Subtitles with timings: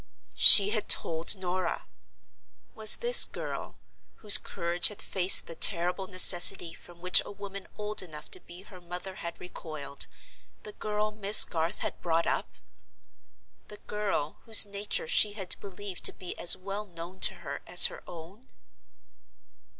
[0.41, 1.85] She had told Norah!
[2.73, 3.77] Was this girl,
[4.15, 8.63] whose courage had faced the terrible necessity from which a woman old enough to be
[8.63, 10.07] her mother had recoiled,
[10.63, 12.49] the girl Miss Garth had brought up?
[13.67, 17.85] the girl whose nature she had believed to be as well known to her as
[17.85, 18.47] her own?